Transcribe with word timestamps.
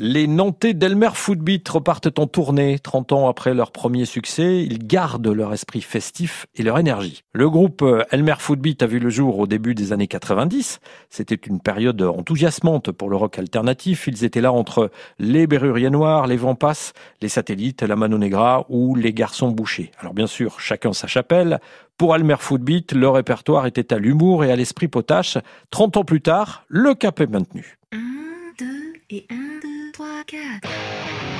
Les 0.00 0.28
Nantais 0.28 0.74
d'Elmer 0.74 1.10
Footbeat 1.12 1.68
repartent 1.68 2.20
en 2.20 2.28
tournée. 2.28 2.78
30 2.78 3.10
ans 3.10 3.28
après 3.28 3.52
leur 3.52 3.72
premier 3.72 4.04
succès, 4.04 4.62
ils 4.62 4.86
gardent 4.86 5.26
leur 5.26 5.52
esprit 5.52 5.80
festif 5.80 6.46
et 6.54 6.62
leur 6.62 6.78
énergie. 6.78 7.24
Le 7.32 7.50
groupe 7.50 7.82
euh, 7.82 8.04
Elmer 8.12 8.36
Footbeat 8.38 8.80
a 8.84 8.86
vu 8.86 9.00
le 9.00 9.10
jour 9.10 9.40
au 9.40 9.48
début 9.48 9.74
des 9.74 9.92
années 9.92 10.06
90. 10.06 10.78
C'était 11.10 11.34
une 11.34 11.58
période 11.58 12.00
enthousiasmante 12.00 12.92
pour 12.92 13.10
le 13.10 13.16
rock 13.16 13.40
alternatif. 13.40 14.06
Ils 14.06 14.22
étaient 14.22 14.40
là 14.40 14.52
entre 14.52 14.92
les 15.18 15.48
Berruriers 15.48 15.90
Noirs, 15.90 16.28
les 16.28 16.36
Vampas, 16.36 16.92
les 17.20 17.28
Satellites, 17.28 17.82
la 17.82 17.96
Mano 17.96 18.18
Negra 18.18 18.66
ou 18.68 18.94
les 18.94 19.12
Garçons 19.12 19.50
Bouchés. 19.50 19.90
Alors 19.98 20.14
bien 20.14 20.28
sûr, 20.28 20.60
chacun 20.60 20.92
sa 20.92 21.08
chapelle. 21.08 21.58
Pour 21.96 22.14
Elmer 22.14 22.36
Footbeat, 22.38 22.92
le 22.92 23.08
répertoire 23.08 23.66
était 23.66 23.92
à 23.92 23.98
l'humour 23.98 24.44
et 24.44 24.52
à 24.52 24.54
l'esprit 24.54 24.86
potache. 24.86 25.38
30 25.70 25.96
ans 25.96 26.04
plus 26.04 26.20
tard, 26.20 26.62
le 26.68 26.94
cap 26.94 27.20
est 27.20 27.26
maintenu. 27.26 27.78
1, 27.92 27.96
2 28.60 28.66
et 29.10 29.26
1, 29.28 29.34
2. 29.62 29.67
fuck 29.98 30.32
yeah. 30.32 31.37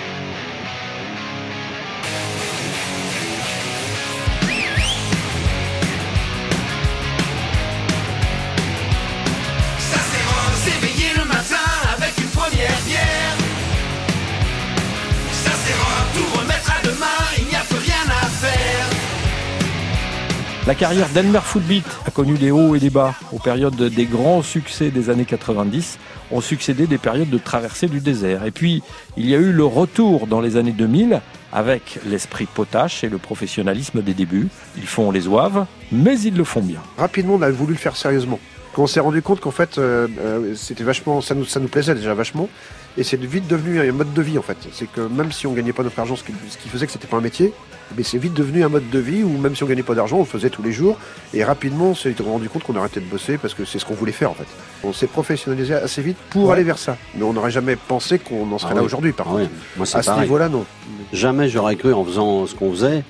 La 20.68 20.74
carrière 20.74 21.08
d'Elmer 21.08 21.40
Footbeat 21.42 21.86
a 22.04 22.10
connu 22.10 22.34
des 22.34 22.50
hauts 22.50 22.74
et 22.74 22.78
des 22.78 22.90
bas. 22.90 23.14
Aux 23.32 23.38
périodes 23.38 23.74
des 23.74 24.04
grands 24.04 24.42
succès 24.42 24.90
des 24.90 25.08
années 25.08 25.24
90, 25.24 25.98
ont 26.30 26.42
succédé 26.42 26.86
des 26.86 26.98
périodes 26.98 27.30
de 27.30 27.38
traversée 27.38 27.86
du 27.86 28.00
désert. 28.00 28.44
Et 28.44 28.50
puis, 28.50 28.82
il 29.16 29.26
y 29.26 29.34
a 29.34 29.38
eu 29.38 29.50
le 29.50 29.64
retour 29.64 30.26
dans 30.26 30.42
les 30.42 30.58
années 30.58 30.72
2000 30.72 31.22
avec 31.54 31.98
l'esprit 32.04 32.44
potache 32.44 33.02
et 33.02 33.08
le 33.08 33.16
professionnalisme 33.16 34.02
des 34.02 34.12
débuts. 34.12 34.48
Ils 34.76 34.86
font 34.86 35.10
les 35.10 35.26
oives, 35.26 35.64
mais 35.90 36.20
ils 36.20 36.36
le 36.36 36.44
font 36.44 36.60
bien. 36.60 36.82
Rapidement, 36.98 37.36
on 37.36 37.42
a 37.42 37.50
voulu 37.50 37.72
le 37.72 37.78
faire 37.78 37.96
sérieusement. 37.96 38.38
On 38.80 38.86
s'est 38.86 39.00
rendu 39.00 39.22
compte 39.22 39.40
qu'en 39.40 39.50
fait, 39.50 39.76
euh, 39.78 40.06
euh, 40.20 40.54
c'était 40.54 40.84
vachement, 40.84 41.20
ça 41.20 41.34
nous, 41.34 41.44
ça 41.44 41.58
nous 41.58 41.66
plaisait 41.68 41.94
déjà 41.96 42.14
vachement, 42.14 42.48
et 42.96 43.02
c'est 43.02 43.20
vite 43.20 43.48
devenu 43.48 43.80
un 43.80 43.90
mode 43.92 44.14
de 44.14 44.22
vie 44.22 44.38
en 44.38 44.42
fait. 44.42 44.56
C'est 44.72 44.90
que 44.90 45.00
même 45.00 45.32
si 45.32 45.46
on 45.48 45.52
gagnait 45.52 45.72
pas 45.72 45.82
notre 45.82 45.98
argent, 45.98 46.14
ce 46.14 46.22
qui, 46.22 46.32
ce 46.48 46.56
qui 46.58 46.68
faisait 46.68 46.86
que 46.86 46.92
c'était 46.92 47.08
pas 47.08 47.16
un 47.16 47.20
métier, 47.20 47.52
mais 47.96 48.04
c'est 48.04 48.18
vite 48.18 48.34
devenu 48.34 48.62
un 48.64 48.68
mode 48.68 48.88
de 48.88 48.98
vie 49.00 49.24
où 49.24 49.30
même 49.36 49.56
si 49.56 49.64
on 49.64 49.66
gagnait 49.66 49.82
pas 49.82 49.94
d'argent, 49.96 50.16
on 50.18 50.20
le 50.20 50.26
faisait 50.26 50.50
tous 50.50 50.62
les 50.62 50.70
jours. 50.72 50.96
Et 51.34 51.42
rapidement, 51.42 51.86
on 51.86 51.94
s'est 51.96 52.14
rendu 52.24 52.48
compte 52.48 52.62
qu'on 52.62 52.76
arrêtait 52.76 53.00
de 53.00 53.06
bosser 53.06 53.36
parce 53.36 53.54
que 53.54 53.64
c'est 53.64 53.78
ce 53.80 53.84
qu'on 53.84 53.94
voulait 53.94 54.12
faire 54.12 54.30
en 54.30 54.34
fait. 54.34 54.46
On 54.84 54.92
s'est 54.92 55.06
professionnalisé 55.08 55.74
assez 55.74 56.00
vite 56.02 56.18
pour 56.30 56.46
Ouais. 56.48 56.54
aller 56.54 56.62
vers 56.64 56.78
ça. 56.78 56.96
Mais 57.16 57.24
on 57.24 57.32
n'aurait 57.32 57.50
jamais 57.50 57.74
pensé 57.74 58.20
qu'on 58.20 58.50
en 58.52 58.58
serait 58.58 58.72
Ah 58.72 58.76
là 58.76 58.80
oui. 58.82 58.86
aujourd'hui 58.86 59.12
par 59.12 59.26
Ah 59.28 59.32
contre. 59.32 59.42
oui. 59.44 59.58
Moi, 59.76 59.86
c'est 59.86 59.98
À 59.98 60.02
ce 60.02 60.10
niveau-là, 60.20 60.48
non. 60.48 60.64
Jamais 61.12 61.48
j'aurais 61.48 61.74
cru 61.76 61.92
en 61.94 62.04
faisant 62.04 62.46
ce 62.46 62.54
qu'on 62.54 62.70
faisait, 62.70 63.02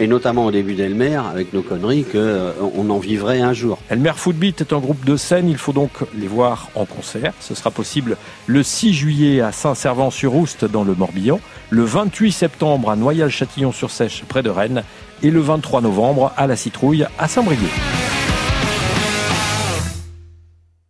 et 0.00 0.06
notamment 0.06 0.46
au 0.46 0.50
début 0.50 0.74
d'Elmer, 0.74 1.20
avec 1.30 1.52
nos 1.52 1.62
conneries, 1.62 2.04
qu'on 2.04 2.90
en 2.90 2.98
vivrait 2.98 3.40
un 3.40 3.52
jour. 3.52 3.78
Elmer 3.90 4.14
Footbeat 4.16 4.62
est 4.62 4.72
un 4.72 4.78
groupe 4.78 5.04
de 5.04 5.16
scène, 5.16 5.48
il 5.48 5.58
faut 5.58 5.74
donc 5.74 5.90
les 6.16 6.26
voir 6.26 6.70
en 6.74 6.86
concert. 6.86 7.34
Ce 7.38 7.54
sera 7.54 7.70
possible 7.70 8.16
le 8.46 8.62
6 8.62 8.94
juillet 8.94 9.40
à 9.42 9.52
Saint-Servant-sur-Oust 9.52 10.64
dans 10.64 10.84
le 10.84 10.94
Morbihan, 10.94 11.38
le 11.68 11.84
28 11.84 12.32
septembre 12.32 12.90
à 12.90 12.96
Noyal-Châtillon-sur-Sèche 12.96 14.24
près 14.26 14.42
de 14.42 14.50
Rennes 14.50 14.82
et 15.22 15.30
le 15.30 15.40
23 15.40 15.82
novembre 15.82 16.32
à 16.36 16.46
La 16.46 16.56
Citrouille 16.56 17.06
à 17.18 17.28
Saint-Brieuc. 17.28 17.99